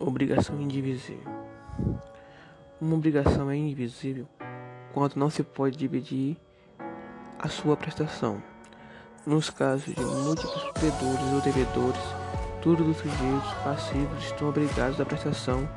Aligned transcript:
Obrigação 0.00 0.60
indivisível. 0.60 1.28
Uma 2.80 2.94
obrigação 2.94 3.50
é 3.50 3.56
indivisível 3.56 4.28
quando 4.94 5.16
não 5.16 5.28
se 5.28 5.42
pode 5.42 5.76
dividir 5.76 6.36
a 7.36 7.48
sua 7.48 7.76
prestação. 7.76 8.40
Nos 9.26 9.50
casos 9.50 9.92
de 9.92 10.00
múltiplos 10.00 10.70
credores 10.74 11.32
ou 11.34 11.40
devedores, 11.40 12.00
todos 12.62 12.86
os 12.86 12.96
sujeitos 12.96 13.52
passivos 13.64 14.22
estão 14.22 14.50
obrigados 14.50 15.00
à 15.00 15.04
prestação, 15.04 15.68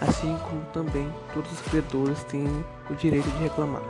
assim 0.00 0.36
como 0.48 0.64
também 0.72 1.08
todos 1.32 1.52
os 1.52 1.60
credores 1.60 2.24
têm 2.24 2.48
o 2.90 2.94
direito 2.96 3.30
de 3.30 3.44
reclamar. 3.44 3.82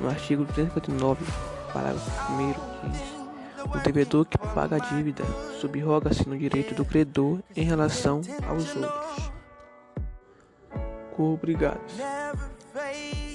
No 0.00 0.08
artigo 0.08 0.44
359, 0.44 1.24
parágrafo 1.72 2.32
1 2.32 2.90
diz 2.90 3.25
o 3.74 3.78
devedor 3.82 4.24
que 4.24 4.38
paga 4.38 4.76
a 4.76 4.78
dívida 4.78 5.24
subroga-se 5.60 6.28
no 6.28 6.38
direito 6.38 6.74
do 6.74 6.84
credor 6.84 7.40
em 7.54 7.64
relação 7.64 8.20
aos 8.48 8.74
outros. 8.76 9.30
Coobrigados. 11.14 11.94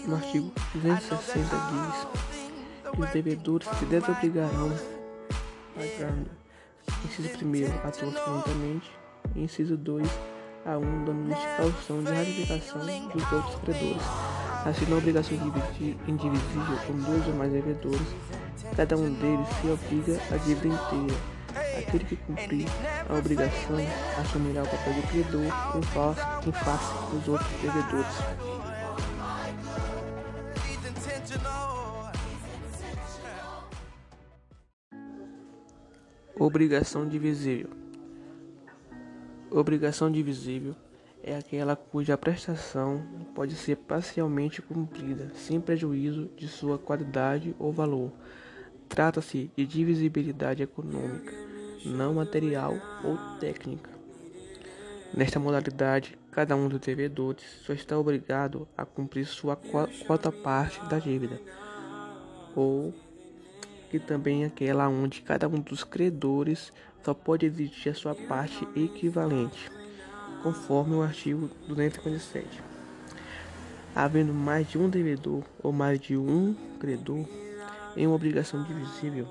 No 0.05 0.15
artigo 0.15 0.51
260 0.73 1.43
diz 1.43 2.91
que 2.91 3.01
os 3.01 3.09
devedores 3.09 3.67
se 3.77 3.85
desobrigarão 3.85 4.71
pagando 5.75 6.29
inciso 7.05 7.29
1 7.29 7.87
a 7.87 7.91
todos 7.91 8.19
conjuntamente 8.19 8.91
e 9.35 9.43
inciso 9.43 9.77
2 9.77 10.07
a 10.65 10.77
um 10.77 11.05
dando-lhes 11.05 11.39
calção 11.57 12.03
de 12.03 12.11
ratificação 12.11 12.81
dos 12.81 13.31
outros 13.31 13.55
credores 13.63 14.40
Assim, 14.63 14.93
a 14.93 14.95
obrigação 14.95 15.35
indivisível 16.07 16.77
com 16.85 16.93
dois 16.93 17.27
ou 17.27 17.33
mais 17.33 17.51
devedores, 17.51 18.07
cada 18.75 18.95
um 18.95 19.11
deles 19.13 19.47
se 19.59 19.67
obriga 19.67 20.21
a 20.31 20.37
dívida 20.37 20.67
inteira. 20.67 21.41
Aquele 21.79 22.05
que 22.05 22.15
cumprir 22.15 22.67
a 23.09 23.17
obrigação 23.17 23.75
assumirá 24.19 24.61
o 24.63 24.67
papel 24.67 24.93
de 24.93 25.01
credor 25.07 25.45
em 25.75 25.81
face, 25.81 26.21
em 26.47 26.51
face 26.51 27.15
dos 27.15 27.27
outros 27.27 27.49
devedores. 27.61 28.07
Obrigação 36.37 37.07
divisível. 37.07 37.69
Obrigação 39.49 40.11
divisível 40.11 40.75
é 41.23 41.35
aquela 41.35 41.75
cuja 41.75 42.17
prestação 42.17 43.03
pode 43.35 43.55
ser 43.55 43.77
parcialmente 43.77 44.61
cumprida, 44.61 45.31
sem 45.35 45.59
prejuízo 45.61 46.29
de 46.35 46.47
sua 46.47 46.77
qualidade 46.77 47.55
ou 47.59 47.71
valor. 47.71 48.11
Trata-se 48.89 49.51
de 49.55 49.65
divisibilidade 49.65 50.63
econômica, 50.63 51.33
não 51.85 52.15
material 52.15 52.73
ou 53.03 53.17
técnica. 53.39 53.89
Nesta 55.13 55.39
modalidade, 55.39 56.17
cada 56.31 56.55
um 56.55 56.67
dos 56.67 56.79
devedores 56.79 57.43
só 57.65 57.73
está 57.73 57.97
obrigado 57.97 58.67
a 58.77 58.85
cumprir 58.85 59.25
sua 59.25 59.55
quota 60.07 60.31
parte 60.31 60.83
da 60.85 60.99
dívida, 60.99 61.39
ou 62.55 62.93
que 63.89 63.99
também 63.99 64.43
é 64.43 64.47
aquela 64.47 64.87
onde 64.87 65.21
cada 65.21 65.47
um 65.47 65.59
dos 65.59 65.83
credores 65.83 66.71
só 67.03 67.13
pode 67.13 67.45
exigir 67.45 67.91
a 67.91 67.95
sua 67.95 68.15
parte 68.15 68.65
equivalente 68.75 69.80
conforme 70.41 70.95
o 70.95 71.01
artigo 71.01 71.49
257. 71.67 72.47
Havendo 73.95 74.33
mais 74.33 74.69
de 74.69 74.77
um 74.77 74.89
devedor 74.89 75.43
ou 75.61 75.71
mais 75.71 75.99
de 75.99 76.15
um 76.15 76.55
credor 76.79 77.25
em 77.95 78.07
uma 78.07 78.15
obrigação 78.15 78.63
divisível, 78.63 79.27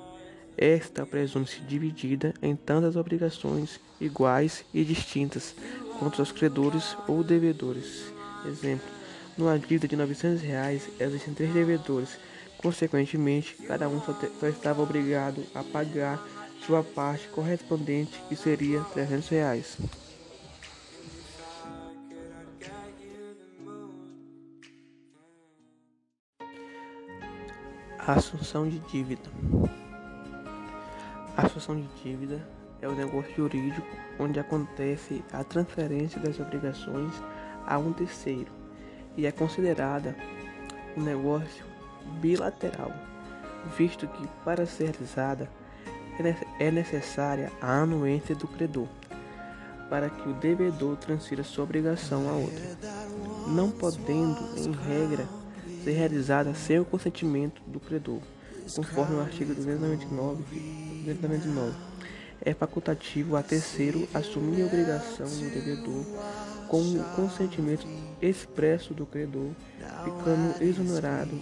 esta 0.57 1.07
presume-se 1.07 1.61
dividida 1.61 2.35
em 2.43 2.55
tantas 2.55 2.97
obrigações 2.97 3.81
iguais 4.01 4.65
e 4.75 4.85
distintas 4.85 5.55
contra 5.99 6.23
os 6.23 6.33
credores 6.33 6.97
ou 7.09 7.25
devedores. 7.25 8.13
Exemplo: 8.47 8.87
numa 9.37 9.59
dívida 9.59 9.89
de 9.89 9.97
900 9.97 10.43
reais 10.43 10.89
existem 10.99 11.33
três 11.33 11.53
devedores. 11.53 12.19
Consequentemente, 12.59 13.55
cada 13.67 13.89
um 13.89 14.03
só, 14.03 14.15
só 14.39 14.49
estava 14.49 14.83
obrigado 14.83 15.43
a 15.55 15.63
pagar 15.63 16.23
sua 16.67 16.83
parte 16.83 17.27
correspondente, 17.29 18.21
que 18.29 18.37
seria 18.37 18.81
300 18.93 19.29
reais. 19.29 19.79
Assunção 28.07 28.69
de 28.69 28.79
dívida. 28.81 29.31
A 31.37 31.47
assunção 31.47 31.77
de 31.77 31.87
dívida 32.03 32.41
é 32.81 32.89
o 32.89 32.95
negócio 32.95 33.35
jurídico 33.37 33.87
onde 34.19 34.41
acontece 34.41 35.23
a 35.33 35.45
transferência 35.45 36.21
das 36.21 36.41
obrigações 36.41 37.13
a 37.67 37.79
um 37.79 37.93
terceiro 37.93 38.51
e 39.17 39.27
é 39.27 39.33
considerada 39.33 40.17
um 40.97 41.03
negócio 41.03 41.65
bilateral, 42.21 42.93
visto 43.77 44.09
que 44.09 44.27
para 44.45 44.67
ser 44.67 44.91
realizada 44.91 45.49
é 46.59 46.71
necessária 46.71 47.53
a 47.61 47.83
anuência 47.83 48.35
do 48.35 48.49
credor 48.49 48.89
para 49.91 50.09
que 50.09 50.29
o 50.29 50.35
devedor 50.35 50.97
transfira 50.97 51.43
sua 51.43 51.65
obrigação 51.65 52.29
a 52.29 52.33
outro, 52.33 52.63
não 53.49 53.73
podendo, 53.73 54.39
em 54.57 54.71
regra, 54.71 55.27
ser 55.83 55.93
realizada 55.93 56.55
sem 56.55 56.79
o 56.79 56.85
consentimento 56.85 57.63
do 57.67 57.81
credor, 57.81 58.21
conforme 58.75 59.17
o 59.17 59.21
artigo 59.21 59.55
299. 59.55 60.43
299. 61.05 61.77
É 62.43 62.55
facultativo 62.55 63.37
a 63.37 63.43
terceiro 63.43 64.09
assumir 64.15 64.63
a 64.63 64.67
obrigação 64.67 65.27
do 65.27 65.51
devedor 65.51 66.05
com 66.69 66.81
o 66.81 67.05
consentimento 67.17 67.87
expresso 68.23 68.95
do 68.95 69.05
credor, 69.05 69.51
ficando 70.05 70.63
exonerado 70.63 71.39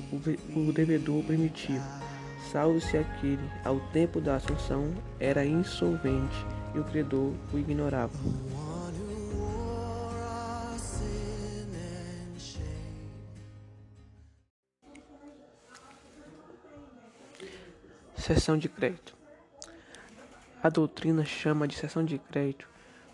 o 0.56 0.72
devedor 0.72 1.22
primitivo, 1.22 1.84
salvo 2.50 2.80
se 2.80 2.96
aquele, 2.96 3.42
ao 3.64 3.78
tempo 3.92 4.20
da 4.20 4.36
assunção, 4.36 4.90
era 5.20 5.44
insolvente 5.44 6.46
e 6.74 6.78
o 6.78 6.84
credor 6.84 7.32
o 7.52 7.58
ignorava. 7.58 8.12
Seção 18.18 18.58
de 18.58 18.68
crédito. 18.68 19.16
A 20.60 20.68
doutrina 20.68 21.24
chama 21.24 21.68
de 21.68 21.76
seção 21.76 22.04
de 22.04 22.18
crédito 22.18 22.68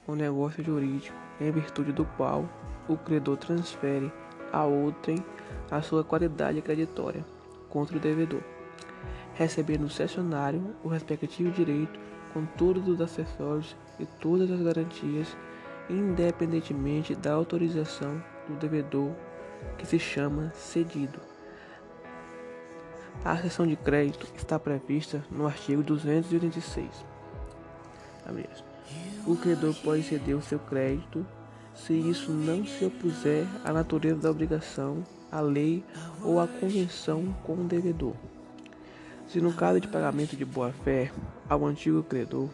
um 0.09 0.15
negócio 0.15 0.65
jurídico 0.65 1.15
em 1.39 1.51
virtude 1.53 1.93
do 1.93 2.07
qual 2.17 2.49
o 2.89 2.97
credor 2.97 3.37
transfere 3.37 4.11
a 4.51 4.65
outrem 4.65 5.23
a 5.71 5.83
sua 5.83 6.03
qualidade 6.03 6.63
creditória 6.63 7.25
contra 7.69 7.99
o 7.99 8.01
devedor, 8.01 8.43
recebendo 9.35 9.85
o 9.85 9.91
cessionário 9.91 10.75
o 10.83 10.89
respectivo 10.89 11.51
direito 11.51 12.01
com 12.33 12.47
todos 12.47 12.89
os 12.89 12.99
acessórios 12.99 13.77
e 14.01 14.07
todas 14.07 14.51
as 14.51 14.63
garantias, 14.63 15.37
independentemente 15.89 17.15
da 17.15 17.35
autorização 17.35 18.25
do 18.49 18.57
devedor, 18.57 19.13
que 19.77 19.87
se 19.87 19.99
chama 19.99 20.51
cedido. 20.55 21.34
A 23.23 23.37
sessão 23.37 23.67
de 23.67 23.77
crédito 23.77 24.27
está 24.37 24.59
prevista 24.59 25.23
no 25.31 25.47
artigo 25.47 25.83
286. 25.83 26.89
O 29.27 29.37
credor 29.37 29.75
pode 29.83 30.03
ceder 30.03 30.37
o 30.37 30.43
seu 30.43 30.59
crédito 30.59 31.27
se 31.75 31.93
isso 31.93 32.33
não 32.33 32.65
se 32.65 32.85
opuser 32.85 33.47
à 33.65 33.73
natureza 33.73 34.21
da 34.21 34.31
obrigação, 34.31 35.03
à 35.31 35.41
lei 35.41 35.85
ou 36.23 36.41
à 36.41 36.47
convenção 36.47 37.35
com 37.43 37.55
o 37.55 37.65
devedor. 37.65 38.15
Se 39.29 39.41
no 39.41 39.53
caso 39.53 39.81
de 39.81 39.89
pagamento 39.89 40.37
de 40.37 40.45
boa-fé 40.45 41.11
ao 41.49 41.65
antigo 41.67 42.03
credor, 42.03 42.49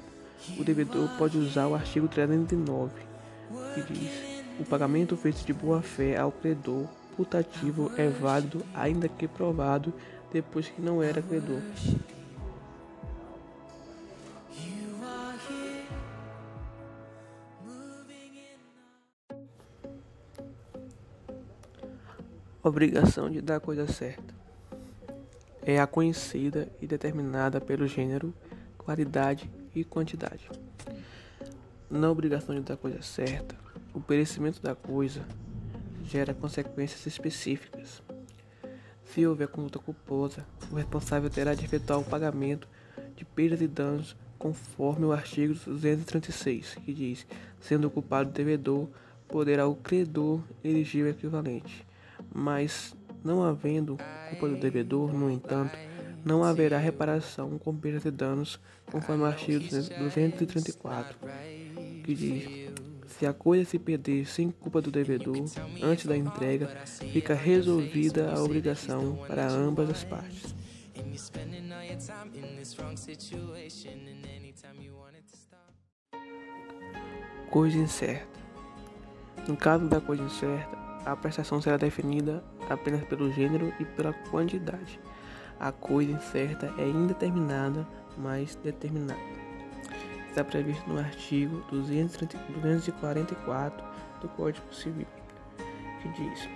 o 0.58 0.64
devedor 0.64 1.08
pode 1.18 1.36
usar 1.36 1.66
o 1.66 1.74
artigo 1.74 2.08
309, 2.08 2.92
que 3.74 3.92
diz: 3.92 4.42
o 4.58 4.64
pagamento 4.64 5.16
feito 5.16 5.44
de 5.44 5.52
boa-fé 5.52 6.16
ao 6.16 6.32
credor 6.32 6.86
putativo 7.16 7.90
é 7.96 8.08
válido 8.08 8.64
ainda 8.74 9.08
que 9.08 9.28
provado 9.28 9.92
depois 10.32 10.68
que 10.68 10.80
não 10.80 11.02
era 11.02 11.20
credor. 11.20 11.60
Obrigação 22.62 23.30
de 23.30 23.40
dar 23.40 23.56
a 23.56 23.60
coisa 23.60 23.86
certa. 23.86 24.34
É 25.62 25.80
a 25.80 25.86
conhecida 25.86 26.68
e 26.80 26.86
determinada 26.86 27.58
pelo 27.58 27.86
gênero, 27.86 28.34
qualidade 28.76 29.50
e 29.74 29.82
quantidade. 29.82 30.48
Na 31.88 32.10
obrigação 32.10 32.54
de 32.54 32.60
dar 32.60 32.74
a 32.74 32.76
coisa 32.76 33.00
certa, 33.00 33.56
o 33.94 34.00
perecimento 34.00 34.60
da 34.60 34.74
coisa 34.74 35.24
gera 36.04 36.34
consequências 36.34 37.06
específicas. 37.06 38.02
Se 39.12 39.26
houver 39.26 39.48
conduta 39.48 39.78
culposa, 39.78 40.46
o 40.70 40.76
responsável 40.76 41.28
terá 41.28 41.54
de 41.54 41.64
efetuar 41.64 41.98
o 41.98 42.04
pagamento 42.04 42.68
de 43.16 43.24
perdas 43.24 43.60
e 43.60 43.66
danos 43.66 44.16
conforme 44.38 45.04
o 45.04 45.12
artigo 45.12 45.52
236, 45.52 46.76
que 46.84 46.94
diz: 46.94 47.26
sendo 47.60 47.88
ocupado 47.88 48.30
o 48.30 48.32
devedor, 48.32 48.88
poderá 49.28 49.66
o 49.66 49.74
credor 49.74 50.40
exigir 50.62 51.04
o 51.04 51.08
equivalente. 51.08 51.86
Mas, 52.32 52.94
não 53.24 53.42
havendo 53.42 53.98
culpa 54.30 54.48
do 54.48 54.56
devedor, 54.56 55.12
no 55.12 55.30
entanto, 55.30 55.76
não 56.24 56.44
haverá 56.44 56.78
reparação 56.78 57.58
com 57.58 57.74
perda 57.76 57.98
de 57.98 58.16
danos, 58.16 58.60
conforme 58.86 59.24
o 59.24 59.26
artigo 59.26 59.58
234, 59.58 61.18
que 62.04 62.14
diz: 62.14 62.69
se 63.20 63.26
a 63.26 63.34
coisa 63.34 63.68
se 63.68 63.78
perder 63.78 64.26
sem 64.26 64.50
culpa 64.50 64.80
do 64.80 64.90
devedor, 64.90 65.44
antes 65.82 66.06
da 66.06 66.16
entrega, 66.16 66.68
fica 67.12 67.34
resolvida 67.34 68.32
a 68.32 68.42
obrigação 68.42 69.18
para 69.28 69.46
ambas 69.46 69.90
as 69.90 70.02
partes. 70.02 70.54
Coisa 77.50 77.76
incerta. 77.76 78.40
No 79.46 79.54
caso 79.54 79.86
da 79.86 80.00
coisa 80.00 80.22
incerta, 80.22 80.78
a 81.04 81.14
prestação 81.14 81.60
será 81.60 81.76
definida 81.76 82.42
apenas 82.70 83.04
pelo 83.04 83.30
gênero 83.30 83.70
e 83.78 83.84
pela 83.84 84.14
quantidade. 84.30 84.98
A 85.58 85.70
coisa 85.70 86.10
incerta 86.10 86.72
é 86.78 86.88
indeterminada, 86.88 87.86
mas 88.16 88.54
determinada 88.54 89.39
está 90.30 90.42
previsto 90.44 90.88
no 90.88 90.98
artigo 90.98 91.62
244 91.70 93.84
do 94.20 94.28
Código 94.28 94.72
Civil, 94.72 95.06
que 96.00 96.08
diz: 96.08 96.48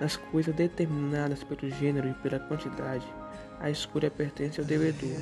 nas 0.00 0.16
coisas 0.16 0.54
determinadas 0.54 1.44
pelo 1.44 1.70
gênero 1.70 2.08
e 2.08 2.14
pela 2.14 2.38
quantidade, 2.38 3.04
a 3.60 3.70
escolha 3.70 4.10
pertence 4.10 4.58
ao 4.60 4.66
devedor. 4.66 5.18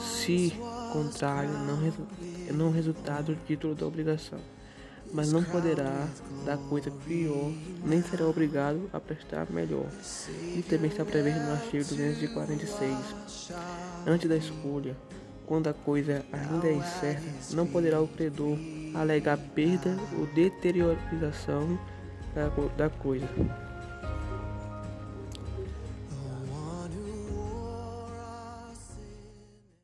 Se 0.00 0.52
contrário, 0.92 1.50
não, 1.50 1.80
resu 1.80 2.04
não 2.52 2.72
resultado 2.72 3.34
do 3.34 3.46
título 3.46 3.74
da 3.74 3.86
obrigação, 3.86 4.40
mas 5.12 5.30
não 5.30 5.44
poderá 5.44 6.08
dar 6.46 6.56
coisa 6.56 6.90
pior, 6.90 7.52
nem 7.84 8.02
será 8.02 8.26
obrigado 8.26 8.88
a 8.92 8.98
prestar 8.98 9.50
melhor. 9.50 9.86
E 10.56 10.62
também 10.62 10.90
está 10.90 11.04
previsto 11.04 11.40
no 11.40 11.52
artigo 11.52 11.84
246. 11.84 12.96
Antes 14.06 14.28
da 14.28 14.36
escolha, 14.36 14.96
quando 15.52 15.68
a 15.68 15.74
coisa 15.74 16.24
ainda 16.32 16.66
é 16.66 16.72
incerta, 16.72 17.28
não 17.52 17.66
poderá 17.66 18.00
o 18.00 18.08
credor 18.08 18.56
alegar 18.94 19.36
perda 19.36 19.98
ou 20.18 20.24
deteriorização 20.28 21.78
da, 22.34 22.48
da 22.74 22.88
coisa. 22.88 23.28